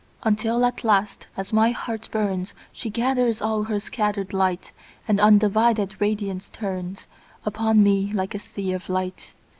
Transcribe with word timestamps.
Until 0.23 0.65
at 0.65 0.83
last, 0.83 1.27
as 1.37 1.53
my 1.53 1.69
heart 1.69 2.09
burns, 2.09 2.55
She 2.73 2.89
gathers 2.89 3.39
all 3.39 3.61
her 3.65 3.79
scatter'd 3.79 4.33
light, 4.33 4.71
And 5.07 5.19
undivided 5.19 6.01
radiance 6.01 6.49
turnsUpon 6.51 7.77
me 7.77 8.11
like 8.11 8.33
a 8.33 8.39
sea 8.39 8.73
of 8.73 8.89
light. 8.89 9.35